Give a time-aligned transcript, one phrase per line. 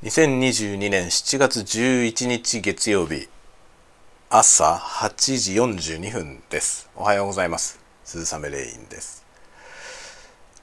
[0.00, 3.28] 2022年7月11日月曜日
[4.30, 6.88] 朝8時42分です。
[6.94, 7.80] おはようございます。
[8.04, 9.26] 鈴雨レインです。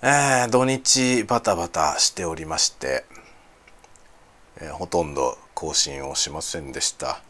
[0.00, 3.04] えー、土日バタバタしておりまして、
[4.60, 7.20] えー、ほとんど更新をしませんでした。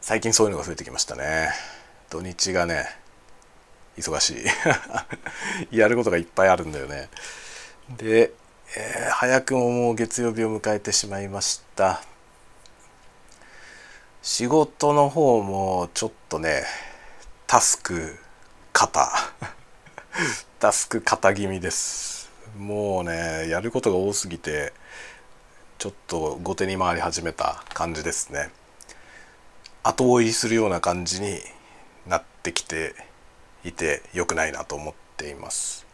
[0.00, 1.50] 最近そういうのが増えてきましたね。
[2.08, 2.86] 土日がね
[3.98, 4.30] 忙し
[5.70, 5.76] い。
[5.76, 7.10] やることがいっぱいあるんだよね。
[7.98, 8.32] で
[8.74, 12.02] えー、早くももう月曜日を迎えてしまいました。
[14.22, 16.62] 仕事の方もちょっとね
[17.46, 18.18] タスク
[18.72, 19.12] 肩
[20.58, 22.30] タスク肩気味です。
[22.56, 24.72] もうねやることが多すぎて
[25.76, 28.50] ちょっと後手に回り始めた感じですね。
[29.82, 31.42] 後追いするような感じに
[32.06, 32.94] なってきて
[33.64, 35.91] いて良くないなと思っています。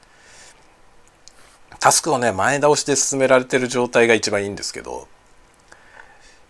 [1.88, 5.08] タスクをね前倒しで進められてる状態が一番いいんですけど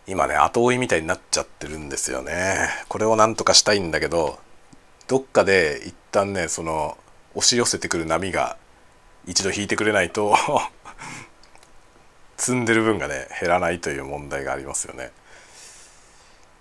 [0.08, 2.68] 今ね後追いみたいになっちゃってるんですよね。
[2.88, 4.40] これをなんとかしたいんだけど
[5.06, 6.98] どっかで一旦ねその
[7.36, 8.56] 押し寄せてくる波が
[9.28, 10.34] 一度引いてくれないと
[12.36, 15.12] 積んでる分がね減らないという問題がありますよね。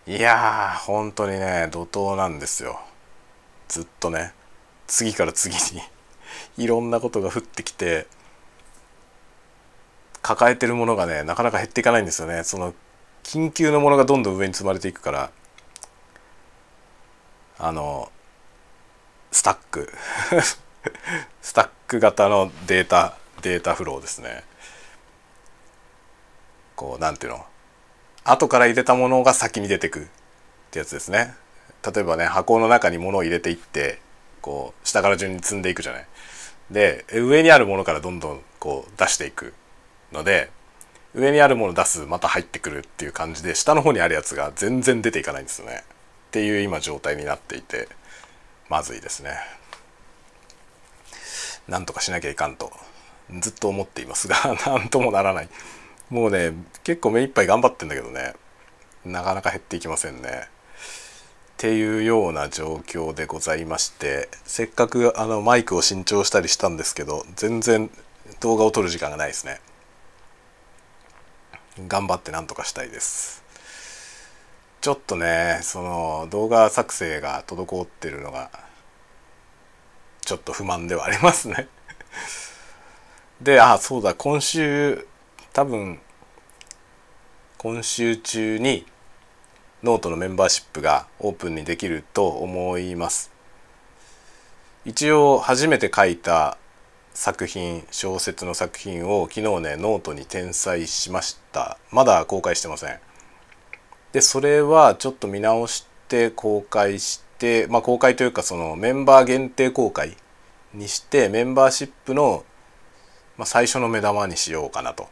[0.05, 2.79] いやー本当にね怒涛なんですよ。
[3.69, 4.33] ずっとね
[4.85, 5.81] 次から次に
[6.63, 8.05] いろんなことが降ってきて
[10.27, 12.43] 抱えてるものがねなかなか減っていかないんですよね。
[12.43, 12.73] その
[13.23, 15.31] 緊急のものがどんどん上に積まれていくから。
[17.59, 18.11] あの
[19.31, 19.91] スタック。
[21.41, 24.43] スタック型のデータデータフローですね。
[26.75, 27.45] こうなんていうの？
[28.25, 30.05] 後から入れたものが先に出てくっ
[30.71, 31.35] てやつですね。
[31.85, 34.01] 例えばね箱の中に物を入れていって
[34.41, 36.07] こう下から順に積んでいくじゃない。
[36.69, 39.53] で上にあるものからどんどんこう出していく。
[40.11, 40.49] ので
[41.13, 45.83] 上にあるもの出すまた入ってくるっていう感じで下の方にあるやつが全然出ていかないんですよね。
[46.27, 47.87] っていう今状態になっていて
[48.69, 49.37] まずいですね。
[51.67, 52.71] なんとかしなきゃいかんと
[53.39, 54.35] ずっと思っていますが
[54.65, 55.49] なんともならない。
[56.09, 56.53] もうね
[56.83, 58.33] 結構目いっぱい頑張ってんだけどね
[59.03, 60.47] なかなか減っていきませんね。
[61.57, 67.89] っていうような状況でございましてせっかくあのマイクを新調したりしたんですけど全然
[68.41, 69.59] 動画を撮る時間がないですね。
[71.87, 73.43] 頑張ってなんとかしたいです。
[74.81, 78.49] ちょっとねその動画作成が滞ってるのが
[80.21, 81.67] ちょっと不満ではありますね。
[83.41, 85.07] であそうだ今週
[85.53, 85.99] 多分
[87.57, 88.85] 今週中に
[89.83, 93.31] ノートのメンバーシップがオープンにできると思います。
[94.85, 96.57] 一応初めて書いた
[97.19, 101.79] 作品小説の作品を昨日ねノートに転載しました。
[101.91, 102.99] まだ公開してません。
[104.11, 110.15] でそれはちょっと見直して公開してまあ公開というかそのメンバー限定公開
[110.75, 112.45] にしてメンバーシップの、
[113.35, 115.09] まあ、最初の目玉にしようかなと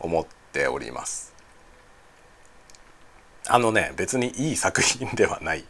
[0.00, 1.34] 思っております。
[3.48, 5.64] あのね別にいい作品ではない。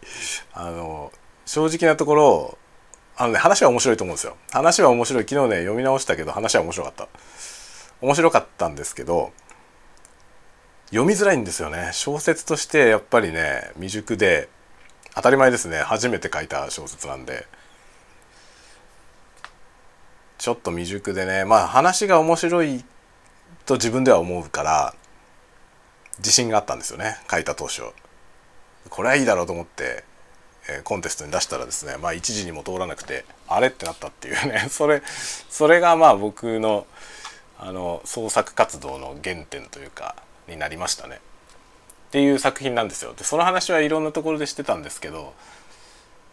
[0.54, 1.12] あの
[1.46, 2.58] 正直なところ
[3.22, 4.36] あのね話は面白いと思うんですよ。
[4.50, 5.22] 話は面白い。
[5.22, 7.08] 昨日ね読み直したけど話は面白かった。
[8.00, 9.30] 面白かったんですけど
[10.86, 11.90] 読みづらいんですよね。
[11.92, 14.48] 小説としてやっぱりね未熟で
[15.14, 15.78] 当たり前ですね。
[15.82, 17.46] 初めて書いた小説なんで。
[20.38, 21.44] ちょっと未熟でね。
[21.44, 22.84] まあ話が面白い
[23.66, 24.94] と自分では思うから
[26.18, 27.18] 自信があったんですよね。
[27.30, 27.82] 書いた当初。
[28.90, 30.10] これはいいだろうと思って。
[30.68, 34.68] えコンテストに出したらですねまあ一時にも通らなくてあれってなったっていうね。
[34.70, 36.86] それそれがまあ僕の
[37.58, 40.16] あの創作活動の原点というか
[40.48, 41.20] になりましたね。
[42.08, 43.14] っていう作品なんですよ。
[43.14, 45.32] でその話はいろんなところでしてたんですけど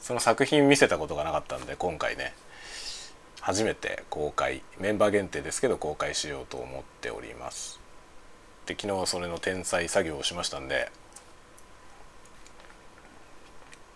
[0.02, 2.34] その作品見せたことがなかったんで今回ね。
[3.42, 7.80] 初めて公開メンバー限定ですけど公開しようと思っております。
[8.66, 10.92] で昨日はそれの天才作業をしましたんで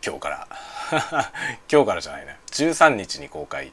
[0.06, 0.48] 今日から。
[1.72, 2.38] 今日からじゃないね。
[2.52, 3.72] 13日に公開。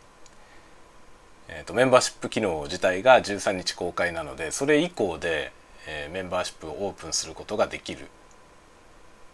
[1.48, 5.50] えーと、メンバーシップ機能自体が13日公開なのでそれ以降で、
[5.88, 8.06] えー、メンバーシップをオープンすることができる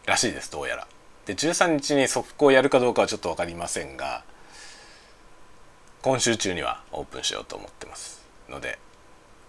[0.07, 0.87] らしいですどうやら。
[1.27, 4.25] で13日に速攻やるかどうかはちょっと分かりませんが
[6.01, 8.79] 今週中にはオープンしようと思ってますので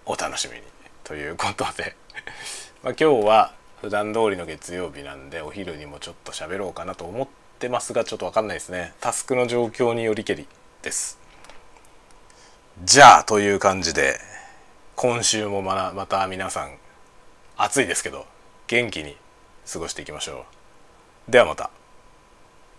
[0.05, 0.63] お楽しみに。
[1.05, 1.95] ということで。
[2.83, 7.27] まあ今日は普段通りの月曜日なんでお昼にもちょっと喋ろうかなと思っ
[7.59, 8.93] てますがちょっとわかんないですね。
[8.99, 10.47] タスクの状況によりけり
[10.81, 11.19] です。
[12.83, 14.19] じゃあという感じで
[14.95, 16.77] 今週もままた皆さん
[17.55, 18.25] 暑いですけど
[18.67, 19.15] 元気に
[19.71, 20.45] 過ごしていきましょ
[21.27, 21.31] う。
[21.31, 21.76] ではまた。